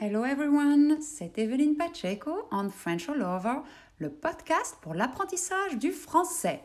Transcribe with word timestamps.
hello 0.00 0.24
everyone, 0.24 1.00
c'est 1.00 1.38
Evelyne 1.38 1.74
Pacheco 1.74 2.46
on 2.50 2.68
French 2.68 3.08
All 3.08 3.22
Over, 3.22 3.62
le 3.98 4.10
podcast 4.10 4.76
pour 4.82 4.92
l'apprentissage 4.92 5.78
du 5.78 5.90
français. 5.90 6.60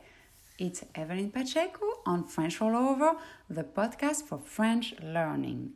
It's 0.60 0.83
Evelyn 0.96 1.29
Pacheco 1.29 1.86
on 2.05 2.23
French 2.23 2.62
All 2.62 2.75
Over, 2.75 3.12
the 3.49 3.63
podcast 3.63 4.28
for 4.28 4.39
French 4.44 4.96
learning. 5.02 5.70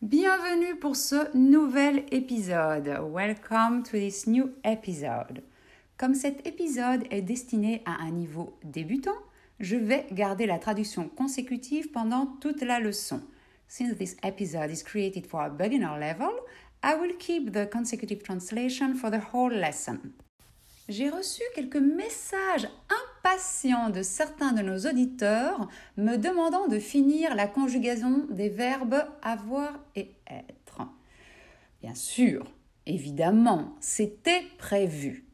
Bienvenue 0.00 0.76
pour 0.76 0.96
ce 0.96 1.36
nouvel 1.36 2.04
épisode. 2.10 2.88
Welcome 3.02 3.82
to 3.82 3.92
this 3.92 4.26
new 4.26 4.50
episode. 4.64 5.42
Comme 5.98 6.14
cet 6.14 6.46
épisode 6.46 7.04
est 7.10 7.22
destiné 7.22 7.82
à 7.84 8.02
un 8.02 8.12
niveau 8.12 8.56
débutant, 8.64 9.18
je 9.60 9.76
vais 9.76 10.06
garder 10.12 10.46
la 10.46 10.58
traduction 10.58 11.08
consécutive 11.08 11.90
pendant 11.90 12.26
toute 12.40 12.62
la 12.62 12.80
leçon. 12.80 13.20
Since 13.70 13.98
this 13.98 14.16
episode 14.22 14.70
is 14.70 14.82
created 14.82 15.26
for 15.26 15.42
a 15.42 15.50
beginner 15.50 15.98
level, 16.00 16.30
I 16.82 16.94
will 16.94 17.16
keep 17.18 17.52
the 17.52 17.66
consecutive 17.70 18.22
translation 18.22 18.94
for 18.94 19.10
the 19.10 19.20
whole 19.32 19.52
lesson. 19.52 19.98
J'ai 20.88 21.10
reçu 21.10 21.42
quelques 21.54 21.76
messages 21.76 22.68
impatients 22.88 23.90
de 23.90 24.02
certains 24.02 24.52
de 24.52 24.62
nos 24.62 24.78
auditeurs 24.86 25.68
me 25.96 26.16
demandant 26.16 26.66
de 26.66 26.78
finir 26.78 27.34
la 27.34 27.46
conjugaison 27.46 28.26
des 28.30 28.48
verbes 28.48 29.04
avoir 29.22 29.78
et 29.96 30.12
être. 30.30 30.80
Bien 31.82 31.94
sûr, 31.94 32.46
évidemment, 32.86 33.76
c'était 33.80 34.44
prévu. 34.56 35.27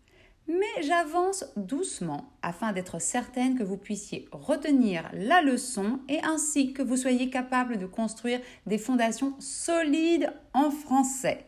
Mais 0.46 0.82
j'avance 0.82 1.44
doucement 1.56 2.32
afin 2.42 2.72
d'être 2.72 3.00
certaine 3.00 3.56
que 3.56 3.62
vous 3.62 3.78
puissiez 3.78 4.28
retenir 4.30 5.08
la 5.14 5.40
leçon 5.40 6.00
et 6.08 6.22
ainsi 6.22 6.74
que 6.74 6.82
vous 6.82 6.98
soyez 6.98 7.30
capable 7.30 7.78
de 7.78 7.86
construire 7.86 8.40
des 8.66 8.76
fondations 8.76 9.34
solides 9.40 10.30
en 10.52 10.70
français. 10.70 11.46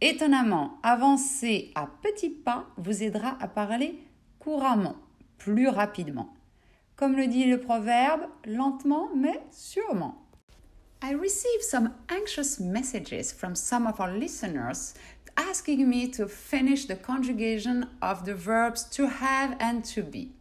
Étonnamment, 0.00 0.78
avancer 0.82 1.72
à 1.74 1.86
petits 2.02 2.30
pas 2.30 2.66
vous 2.78 3.02
aidera 3.02 3.36
à 3.38 3.48
parler 3.48 4.02
couramment, 4.38 4.96
plus 5.36 5.68
rapidement. 5.68 6.32
Comme 6.96 7.16
le 7.16 7.26
dit 7.26 7.44
le 7.44 7.60
proverbe, 7.60 8.22
lentement 8.46 9.10
mais 9.14 9.42
sûrement. 9.50 10.26
I 11.02 11.14
received 11.14 11.62
some 11.62 11.92
anxious 12.10 12.60
messages 12.60 13.32
from 13.32 13.54
some 13.54 13.86
of 13.86 14.00
our 14.00 14.10
listeners 14.18 14.94
asking 15.36 15.88
me 15.88 16.08
to 16.08 16.28
finish 16.28 16.86
the 16.86 16.96
conjugation 16.96 17.88
of 18.00 18.24
the 18.24 18.34
verbs 18.34 18.84
to 18.84 19.08
have 19.08 19.56
and 19.60 19.84
to 19.86 20.02
be. 20.02 20.32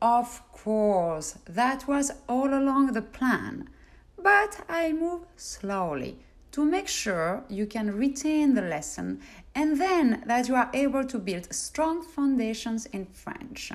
Of 0.00 0.42
course, 0.52 1.38
that 1.46 1.88
was 1.88 2.12
all 2.28 2.52
along 2.52 2.92
the 2.92 3.02
plan, 3.02 3.68
but 4.22 4.64
I 4.68 4.92
move 4.92 5.22
slowly 5.36 6.18
to 6.52 6.64
make 6.64 6.88
sure 6.88 7.42
you 7.48 7.66
can 7.66 7.96
retain 7.96 8.54
the 8.54 8.62
lesson 8.62 9.20
and 9.54 9.80
then 9.80 10.22
that 10.26 10.48
you 10.48 10.54
are 10.54 10.70
able 10.72 11.04
to 11.04 11.18
build 11.18 11.52
strong 11.52 12.02
foundations 12.02 12.86
in 12.86 13.06
French. 13.06 13.72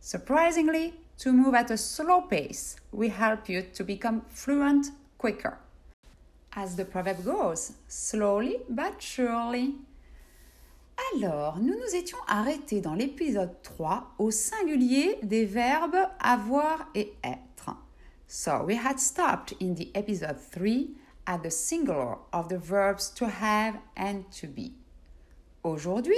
Surprisingly, 0.00 0.94
to 1.18 1.32
move 1.32 1.54
at 1.54 1.70
a 1.70 1.76
slow 1.76 2.20
pace 2.20 2.76
will 2.92 3.10
help 3.10 3.48
you 3.48 3.62
to 3.62 3.84
become 3.84 4.22
fluent 4.28 4.86
quicker. 5.18 5.58
As 6.58 6.74
the 6.74 6.86
proverb 6.86 7.22
goes, 7.22 7.74
slowly 7.86 8.56
but 8.70 8.98
surely. 8.98 9.74
Alors, 11.12 11.58
nous 11.58 11.74
nous 11.74 11.94
étions 11.94 12.16
arrêtés 12.26 12.80
dans 12.80 12.94
l'épisode 12.94 13.62
3 13.62 14.14
au 14.18 14.30
singulier 14.30 15.18
des 15.22 15.44
verbes 15.44 15.98
avoir 16.18 16.88
et 16.94 17.12
être. 17.22 17.76
So, 18.26 18.64
we 18.64 18.78
had 18.78 18.98
stopped 18.98 19.54
in 19.60 19.74
the 19.74 19.90
episode 19.94 20.38
3 20.50 20.96
at 21.26 21.42
the 21.42 21.50
singular 21.50 22.16
of 22.32 22.48
the 22.48 22.56
verbs 22.58 23.12
to 23.16 23.26
have 23.26 23.74
and 23.94 24.22
to 24.40 24.46
be. 24.46 24.72
Aujourd'hui, 25.62 26.16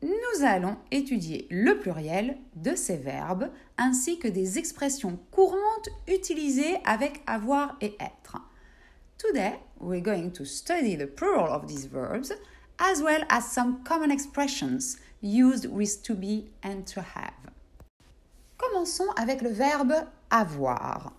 nous 0.00 0.44
allons 0.44 0.76
étudier 0.92 1.48
le 1.50 1.80
pluriel 1.80 2.38
de 2.54 2.76
ces 2.76 2.98
verbes 2.98 3.50
ainsi 3.78 4.20
que 4.20 4.28
des 4.28 4.58
expressions 4.58 5.18
courantes 5.32 5.88
utilisées 6.06 6.78
avec 6.84 7.20
avoir 7.26 7.76
et 7.80 7.96
être. 7.98 8.38
Today, 9.24 9.60
we're 9.78 10.00
going 10.00 10.32
to 10.32 10.44
study 10.44 10.96
the 10.96 11.06
plural 11.06 11.46
of 11.46 11.68
these 11.68 11.86
verbs 11.86 12.32
as 12.80 13.00
well 13.00 13.22
as 13.30 13.52
some 13.52 13.84
common 13.84 14.10
expressions 14.10 14.98
used 15.20 15.64
with 15.70 16.02
to 16.02 16.16
be 16.16 16.48
and 16.60 16.84
to 16.88 17.02
have. 17.02 17.52
Commençons 18.58 19.14
avec 19.16 19.40
le 19.42 19.50
verbe 19.50 20.08
avoir. 20.28 21.12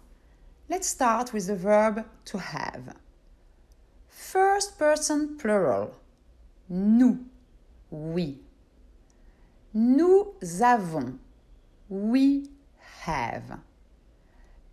Let's 0.68 0.88
start 0.88 1.32
with 1.32 1.48
the 1.48 1.56
verb 1.56 2.06
to 2.26 2.40
have. 2.40 2.94
First 4.10 4.78
person 4.78 5.38
plural. 5.38 5.96
Nous. 6.68 7.20
Oui. 7.90 8.40
Nous 9.74 10.36
avons. 10.62 11.20
We 11.88 12.50
have. 13.06 13.60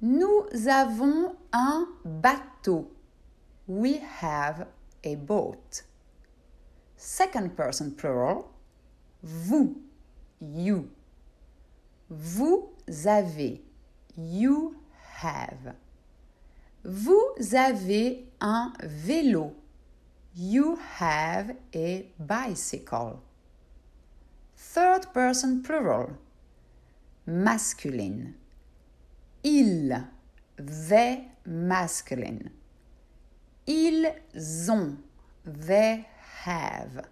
Nous 0.00 0.48
avons 0.66 1.36
un 1.52 1.86
bateau. 2.04 2.90
We 3.70 3.98
have 3.98 4.66
a 5.04 5.14
boat. 5.14 5.82
Second 6.96 7.56
person 7.56 7.92
plural. 7.92 8.50
Vous. 9.22 9.76
You. 10.40 10.90
Vous 12.10 12.70
avez. 13.06 13.60
You 14.16 14.74
have. 15.22 15.76
Vous 16.82 17.36
avez 17.52 18.24
un 18.40 18.72
vélo. 18.82 19.52
You 20.34 20.76
have 20.98 21.54
a 21.72 22.06
bicycle. 22.18 23.22
Third 24.56 25.12
person 25.14 25.62
plural. 25.62 26.18
Masculine. 27.24 28.34
Il, 29.44 29.92
They 30.58 31.28
masculine. 31.46 32.50
Ils 33.72 34.68
ont. 34.68 34.96
They 35.44 36.04
have. 36.44 37.06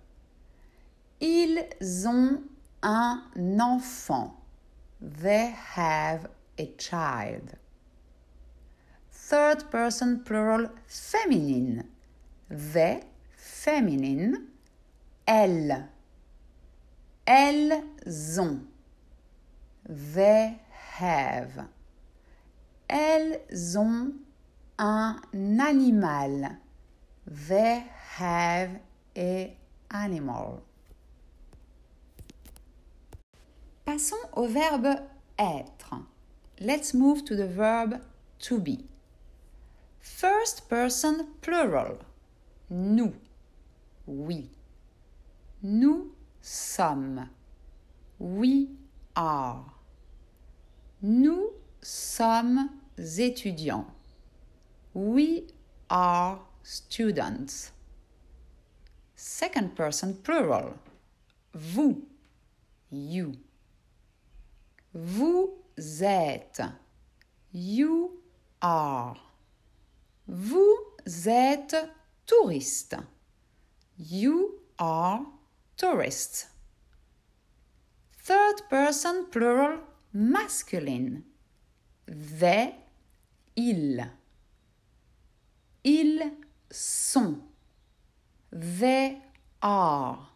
Ils 1.21 1.69
ont 2.05 2.43
un 2.83 3.23
enfant. 3.61 4.35
They 5.01 5.55
have 5.77 6.29
a 6.59 6.67
child. 6.77 7.57
Third 9.13 9.71
person 9.71 10.25
plural 10.25 10.73
féminine. 10.89 11.85
They 12.51 13.05
féminine. 13.37 14.49
Elles. 15.29 15.87
Elles 17.25 17.85
ont. 18.41 18.67
They 19.89 20.59
have. 20.99 21.69
Elles 22.89 23.77
ont 23.79 24.15
un 24.79 25.21
animal. 25.33 26.59
They 27.27 27.85
have 28.19 28.81
a 29.17 29.57
animal. 29.91 30.63
Passons 33.85 34.17
au 34.35 34.47
verbe 34.47 35.01
être. 35.39 35.95
Let's 36.61 36.95
move 36.95 37.25
to 37.25 37.37
the 37.37 37.47
verb 37.47 38.01
to 38.41 38.59
be. 38.61 38.85
First 40.01 40.69
person 40.69 41.29
plural. 41.41 41.99
Nous. 42.71 43.15
Oui. 44.07 44.51
Nous 45.63 46.13
sommes. 46.41 47.29
We 48.19 48.69
are. 49.17 49.65
Nous 51.03 51.51
sommes 51.81 52.71
étudiants. 52.97 53.87
We 54.99 55.47
are 55.89 56.41
students. 56.65 57.71
Second 59.15 59.77
person 59.77 60.15
plural. 60.25 60.75
Vous. 61.55 62.03
You. 62.91 63.35
Vous 64.93 65.55
êtes. 66.03 66.61
You 67.53 68.11
are. 68.61 69.17
Vous 70.27 70.97
êtes 71.29 71.77
touriste. 72.27 72.97
You 73.99 74.63
are 74.81 75.25
tourists. 75.77 76.49
Third 78.25 78.69
person 78.69 79.27
plural 79.31 79.79
masculine. 80.13 81.23
They, 82.09 82.75
ils. 83.55 84.18
Ils 85.85 86.33
sont. 86.71 87.39
They 88.53 89.19
are. 89.63 90.33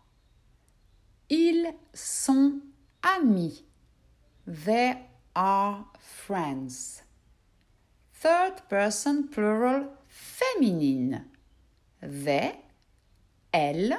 Ils 1.29 1.75
sont 1.95 2.61
amis. 3.03 3.65
They 4.47 4.97
are 5.35 5.87
friends. 5.99 7.03
Third 8.13 8.69
person 8.69 9.29
plural 9.29 9.89
féminine. 10.09 11.25
They, 12.03 12.53
elles, 13.53 13.99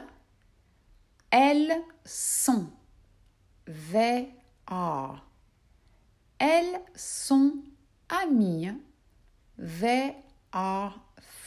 elles 1.32 1.84
sont. 2.06 2.70
They 3.66 4.34
are. 4.68 5.24
Elles 6.40 6.82
sont 6.96 7.64
amies. 8.10 8.78
They 9.58 10.16
are 10.52 10.94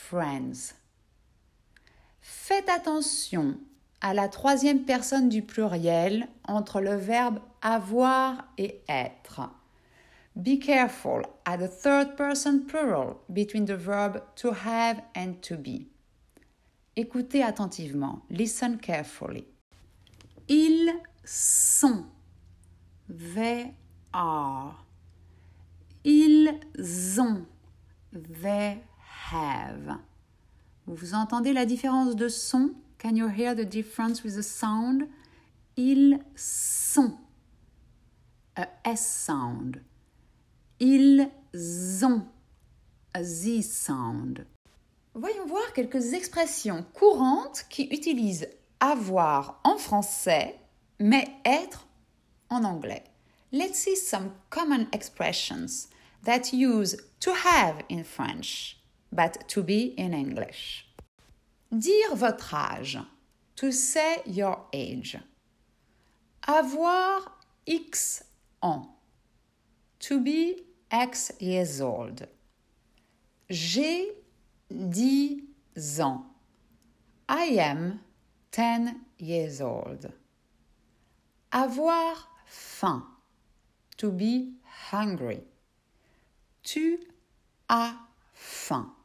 friends. 0.09 0.73
Faites 2.21 2.69
attention 2.69 3.57
à 3.99 4.13
la 4.13 4.29
troisième 4.29 4.85
personne 4.85 5.27
du 5.27 5.41
pluriel 5.41 6.27
entre 6.47 6.79
le 6.79 6.95
verbe 6.95 7.39
avoir 7.61 8.45
et 8.57 8.81
être. 8.87 9.41
Be 10.35 10.59
careful 10.59 11.23
at 11.45 11.57
the 11.57 11.67
third 11.67 12.15
person 12.15 12.65
plural 12.67 13.17
between 13.29 13.65
the 13.65 13.75
verb 13.75 14.21
to 14.35 14.51
have 14.51 15.01
and 15.15 15.33
to 15.41 15.57
be. 15.57 15.87
Écoutez 16.95 17.43
attentivement. 17.43 18.21
Listen 18.29 18.77
carefully. 18.77 19.45
Ils 20.47 20.93
sont. 21.25 22.05
They 23.09 23.73
are. 24.13 24.85
Ils 26.03 27.19
ont. 27.19 27.45
They 28.13 28.79
have. 29.33 29.97
Vous 30.85 31.13
entendez 31.13 31.53
la 31.53 31.65
différence 31.65 32.15
de 32.15 32.27
son? 32.27 32.73
Can 32.97 33.15
you 33.15 33.27
hear 33.29 33.55
the 33.55 33.65
difference 33.65 34.23
with 34.23 34.35
the 34.35 34.41
sound? 34.41 35.07
Ils 35.75 36.19
sont. 36.35 37.17
A 38.55 38.67
S 38.85 39.25
sound. 39.25 39.81
Ils 40.79 41.29
ont. 42.03 42.25
A 43.13 43.23
Z 43.23 43.61
sound. 43.61 44.45
Voyons 45.13 45.45
voir 45.47 45.73
quelques 45.73 46.13
expressions 46.13 46.85
courantes 46.93 47.65
qui 47.69 47.87
utilisent 47.91 48.47
avoir 48.79 49.59
en 49.63 49.77
français, 49.77 50.59
mais 50.99 51.27
être 51.43 51.87
en 52.49 52.63
anglais. 52.63 53.03
Let's 53.51 53.79
see 53.79 53.95
some 53.95 54.31
common 54.49 54.87
expressions 54.91 55.89
that 56.23 56.53
use 56.53 56.97
to 57.19 57.31
have 57.31 57.83
in 57.89 58.03
French, 58.03 58.76
but 59.11 59.47
to 59.49 59.63
be 59.63 59.93
in 59.97 60.13
English. 60.13 60.85
Dire 61.71 62.15
votre 62.15 62.53
âge. 62.53 62.97
To 63.57 63.71
say 63.71 64.21
your 64.25 64.65
age. 64.71 65.17
Avoir 66.47 67.31
X 67.65 68.23
ans. 68.61 68.87
To 69.99 70.21
be 70.21 70.63
X 70.91 71.31
years 71.39 71.81
old. 71.81 72.27
J'ai 73.49 74.11
10 74.69 75.43
ans. 76.01 76.23
I 77.29 77.57
am 77.59 77.99
10 78.51 79.01
years 79.17 79.61
old. 79.61 80.11
Avoir 81.51 82.15
faim. 82.45 83.03
To 83.97 84.11
be 84.11 84.53
hungry. 84.91 85.41
Tu 86.63 86.99
as 87.69 87.93
faim. 88.33 88.96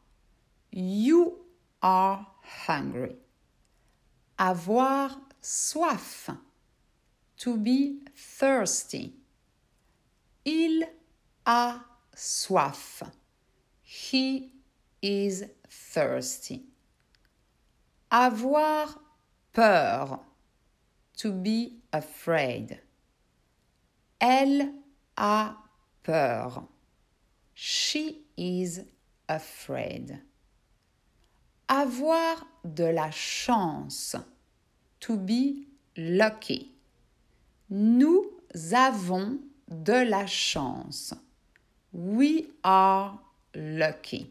You 0.75 1.37
are 1.83 2.27
hungry. 2.67 3.17
Avoir 4.39 5.11
soif. 5.43 6.35
To 7.37 7.57
be 7.59 7.99
thirsty. 8.17 9.13
Il 10.47 10.85
a 11.45 11.81
soif. 12.17 13.03
He 13.83 14.53
is 15.03 15.45
thirsty. 15.69 16.63
Avoir 18.11 18.99
peur. 19.53 20.21
To 21.19 21.33
be 21.33 21.83
afraid. 21.93 22.81
Elle 24.19 24.73
a 25.19 25.55
peur. 26.03 26.67
She 27.53 28.23
is 28.39 28.81
afraid. 29.29 30.23
Avoir 31.75 32.47
de 32.65 32.85
la 32.85 33.11
chance. 33.11 34.15
To 35.01 35.17
be 35.17 35.69
lucky. 35.97 36.71
Nous 37.71 38.31
avons 38.73 39.39
de 39.71 40.05
la 40.07 40.27
chance. 40.27 41.15
We 41.95 42.51
are 42.63 43.19
lucky. 43.55 44.31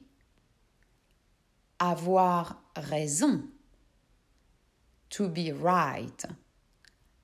Avoir 1.80 2.62
raison. 2.92 3.50
To 5.10 5.28
be 5.28 5.52
right. 5.52 6.28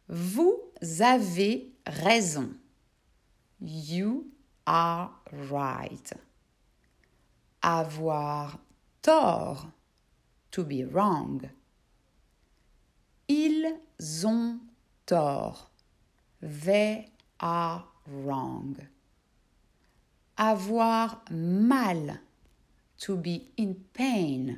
Vous 0.10 0.60
avez 1.00 1.68
raison. 1.86 2.56
You 3.62 4.31
are 4.66 5.12
right. 5.52 6.12
Avoir 7.62 8.58
tort. 9.04 9.77
To 10.57 10.63
be 10.63 10.83
wrong. 10.83 11.48
Ils 13.27 14.25
ont 14.25 14.59
tort. 15.06 15.69
They 16.42 17.12
are 17.39 17.86
wrong. 18.07 18.75
Avoir 20.36 21.21
mal. 21.30 22.21
To 23.01 23.18
be 23.18 23.51
in 23.57 23.75
pain. 23.94 24.57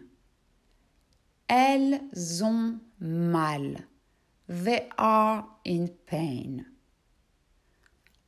Elles 1.50 2.42
ont 2.44 2.80
mal. 3.02 3.76
They 4.48 4.88
are 4.98 5.46
in 5.66 5.90
pain. 6.06 6.66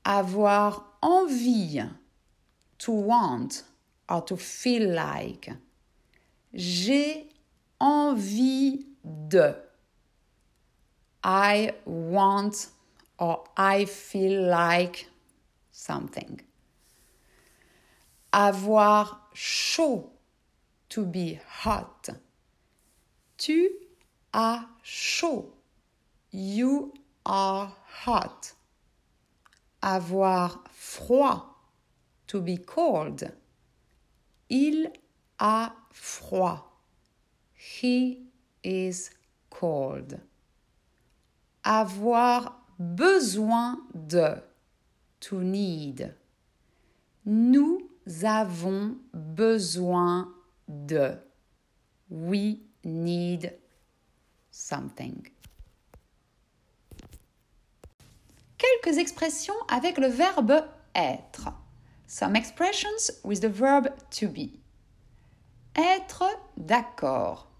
Avoir 0.04 0.84
envie. 1.02 1.82
To 2.80 2.92
want 2.92 3.64
or 4.10 4.24
to 4.24 4.36
feel 4.36 4.94
like. 4.94 5.50
J'ai 6.54 7.31
envie 7.82 8.86
de. 9.04 9.56
I 11.24 11.74
want 11.86 12.70
or 13.18 13.44
I 13.58 13.86
feel 13.86 14.50
like 14.50 15.08
something. 15.72 16.42
Avoir 18.32 19.20
chaud. 19.34 20.10
To 20.90 21.06
be 21.06 21.40
hot. 21.48 22.10
Tu 23.38 23.70
as 24.34 24.66
chaud. 24.84 25.46
You 26.32 26.94
are 27.26 27.72
hot. 28.04 28.54
Avoir 29.82 30.60
froid. 30.70 31.44
To 32.28 32.42
be 32.42 32.58
cold. 32.58 33.24
Il 34.50 34.88
a 35.40 35.72
froid. 35.94 36.71
He 37.62 38.24
is 38.64 39.12
cold. 39.52 40.20
Avoir 41.64 42.58
besoin 42.80 43.78
de. 43.94 44.42
To 45.20 45.42
need. 45.42 46.16
Nous 47.24 47.88
avons 48.24 48.98
besoin 49.14 50.34
de. 50.68 51.20
We 52.10 52.58
need 52.84 53.54
something. 54.50 55.30
Quelques 58.58 58.98
expressions 58.98 59.54
avec 59.68 60.00
le 60.00 60.08
verbe 60.08 60.64
être. 60.96 61.54
Some 62.08 62.36
expressions 62.36 63.12
with 63.24 63.42
the 63.42 63.50
verb 63.50 63.90
to 64.10 64.28
be. 64.28 64.60
Être 65.76 66.24
d'accord. 66.58 67.51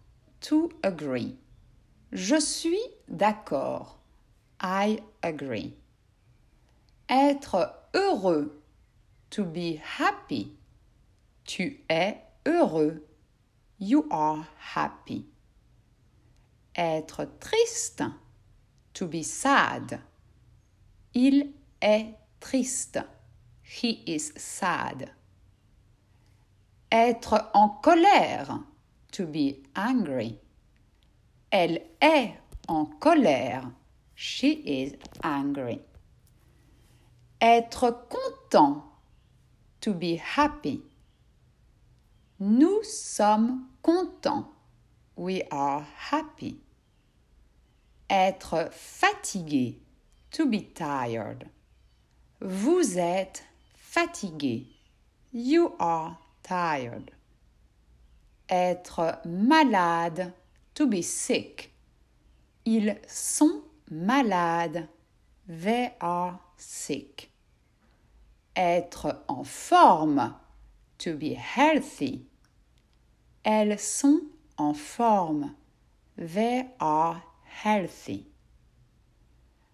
To 0.42 0.70
agree. 0.82 1.38
Je 2.12 2.40
suis 2.40 2.82
d'accord. 3.08 4.00
I 4.62 5.00
agree. 5.22 5.76
Être 7.10 7.74
heureux. 7.94 8.62
To 9.32 9.46
be 9.46 9.80
happy. 10.00 10.58
Tu 11.46 11.84
es 11.90 12.18
heureux. 12.46 13.06
You 13.80 14.08
are 14.10 14.46
happy. 14.76 15.26
Être 16.76 17.26
triste. 17.40 18.04
To 18.94 19.08
be 19.08 19.24
sad. 19.24 20.02
Il 21.14 21.54
est 21.82 22.16
triste. 22.40 23.00
He 23.64 24.04
is 24.08 24.34
sad. 24.38 25.12
Être 26.92 27.52
en 27.54 27.70
colère. 27.82 28.60
To 29.12 29.26
be 29.26 29.64
angry. 29.76 30.40
Elle 31.52 31.82
est 32.02 32.34
en 32.68 32.86
colère. 32.86 33.72
She 34.16 34.62
is 34.66 34.96
angry. 35.24 35.82
Être 37.42 38.08
content. 38.10 38.84
To 39.82 39.94
be 39.94 40.18
happy. 40.18 40.82
Nous 42.40 42.84
sommes 42.84 43.68
contents. 43.82 44.48
We 45.16 45.44
are 45.52 45.86
happy. 46.12 46.60
Être 48.10 48.70
fatigué. 48.72 49.80
To 50.32 50.46
be 50.46 50.62
tired. 50.74 51.50
Vous 52.40 52.98
êtes 52.98 53.44
fatigué. 53.76 54.68
You 55.32 55.76
are 55.80 56.18
tired. 56.44 57.12
Être 58.52 59.22
malade. 59.26 60.34
To 60.76 60.86
be 60.86 61.02
sick. 61.02 61.74
Ils 62.66 62.98
sont 63.08 63.64
malades. 63.90 64.88
They 65.48 65.92
are 66.02 66.40
sick. 66.58 67.32
Être 68.56 69.24
en 69.28 69.44
forme. 69.44 70.36
To 71.00 71.14
be 71.14 71.34
healthy. 71.34 72.26
Elles 73.44 73.80
sont 73.80 74.22
en 74.58 74.74
forme. 74.74 75.56
They 76.18 76.66
are 76.80 77.22
healthy. 77.64 78.28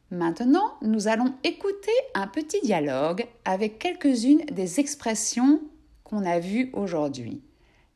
Maintenant, 0.10 0.78
nous 0.82 1.10
allons 1.10 1.36
écouter 1.44 1.92
un 2.14 2.28
petit 2.28 2.62
dialogue 2.62 3.28
avec 3.44 3.78
quelques-unes 3.80 4.46
des 4.46 4.80
expressions 4.80 5.62
qu'on 6.06 6.24
a 6.26 6.40
vues 6.40 6.70
aujourd'hui. 6.74 7.44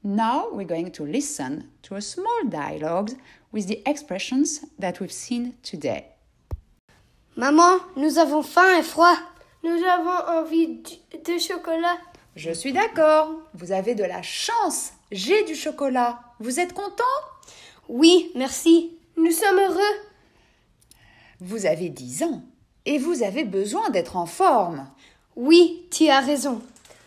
Now 0.04 0.48
we're 0.52 0.66
going 0.66 0.92
to 0.94 1.06
listen 1.06 1.70
to 1.84 1.96
a 1.96 2.02
small 2.02 2.46
dialogue 2.50 3.12
with 3.52 3.68
the 3.68 3.84
expressions 3.86 4.62
that 4.80 5.00
we've 5.00 5.12
seen 5.12 5.54
today. 5.62 6.06
Maman, 7.36 7.80
nous 7.96 8.18
avons 8.18 8.42
faim 8.42 8.80
et 8.80 8.84
froid. 8.84 9.16
Nous 9.64 9.84
avons 9.84 10.40
envie 10.40 10.82
de 11.24 11.38
chocolat. 11.38 11.98
Je 12.36 12.52
suis 12.52 12.74
d'accord. 12.74 13.30
Vous 13.54 13.72
avez 13.72 13.94
de 13.94 14.04
la 14.04 14.24
chance. 14.24 14.94
J'ai 15.12 15.44
du 15.44 15.54
chocolat. 15.54 16.20
Vous 16.40 16.60
êtes 16.60 16.74
content? 16.74 17.04
Oui, 17.88 18.32
merci. 18.34 18.98
Nous 19.18 19.32
sommes 19.32 19.60
heureux. 19.60 19.96
Vous 21.42 21.68
avez 21.68 21.90
10 21.90 22.24
ans 22.24 22.42
et 22.86 22.98
vous 22.98 23.22
avez 23.22 23.44
besoin 23.44 23.92
d'être 23.92 24.16
en 24.16 24.26
forme. 24.26 24.88
Oui, 25.36 25.86
tu 25.92 26.10
as 26.10 26.22
raison. 26.22 26.60